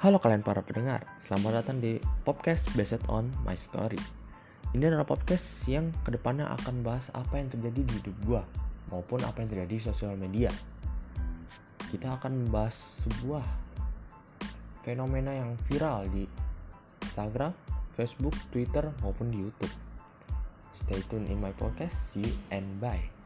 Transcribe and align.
Halo 0.00 0.16
kalian 0.16 0.40
para 0.40 0.64
pendengar, 0.64 1.04
selamat 1.20 1.60
datang 1.60 1.76
di 1.84 2.00
podcast 2.24 2.72
Based 2.72 3.04
on 3.12 3.28
My 3.44 3.52
Story. 3.52 4.00
Ini 4.72 4.88
adalah 4.88 5.04
podcast 5.04 5.68
yang 5.68 5.92
ke 6.08 6.16
depannya 6.16 6.48
akan 6.56 6.80
bahas 6.80 7.12
apa 7.12 7.36
yang 7.36 7.52
terjadi 7.52 7.84
di 7.84 7.92
hidup 8.00 8.16
gua 8.24 8.42
maupun 8.88 9.20
apa 9.20 9.44
yang 9.44 9.52
terjadi 9.52 9.76
di 9.76 9.84
sosial 9.84 10.16
media. 10.16 10.48
Kita 11.92 12.16
akan 12.16 12.32
membahas 12.32 12.80
sebuah 13.04 13.44
fenomena 14.80 15.36
yang 15.36 15.52
viral 15.68 16.08
di 16.08 16.24
Instagram, 17.04 17.52
Facebook, 17.92 18.32
Twitter 18.48 18.88
maupun 19.04 19.28
di 19.28 19.44
YouTube. 19.44 19.74
Stay 20.72 21.04
tune 21.12 21.28
in 21.28 21.44
my 21.44 21.52
podcast. 21.60 21.92
See 21.92 22.24
you 22.24 22.32
and 22.48 22.64
bye. 22.80 23.19